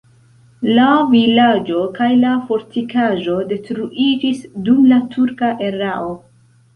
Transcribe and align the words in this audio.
La 0.77 0.85
vilaĝo 1.09 1.81
kaj 1.97 2.07
la 2.21 2.31
fortikaĵo 2.47 3.35
detruiĝis 3.51 4.41
dum 4.71 4.89
la 4.93 4.99
turka 5.13 5.51
erao. 5.69 6.09